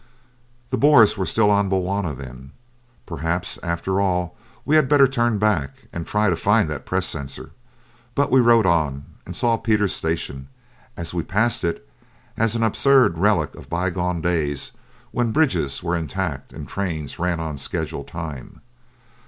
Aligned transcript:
The 0.71 0.79
Boers 0.79 1.15
were 1.15 1.27
still 1.27 1.51
on 1.51 1.69
Bulwana 1.69 2.15
then? 2.15 2.53
Perhaps, 3.05 3.59
after 3.61 4.01
all, 4.01 4.35
we 4.65 4.75
had 4.75 4.89
better 4.89 5.07
turn 5.07 5.37
back 5.37 5.83
and 5.93 6.07
try 6.07 6.27
to 6.27 6.35
find 6.35 6.67
that 6.71 6.87
press 6.87 7.05
censor. 7.05 7.51
But 8.15 8.31
we 8.31 8.39
rode 8.39 8.65
on 8.65 9.05
and 9.27 9.35
saw 9.35 9.57
Pieter's 9.57 9.93
Station, 9.93 10.47
as 10.97 11.13
we 11.13 11.21
passed 11.21 11.63
it, 11.63 11.87
as 12.35 12.55
an 12.55 12.63
absurd 12.63 13.19
relic 13.19 13.53
of 13.53 13.69
by 13.69 13.91
gone 13.91 14.21
days 14.21 14.71
when 15.11 15.31
bridges 15.31 15.83
were 15.83 15.95
intact 15.95 16.51
and 16.51 16.67
trains 16.67 17.19
ran 17.19 17.39
on 17.39 17.59
schedule 17.59 18.03
time. 18.03 18.61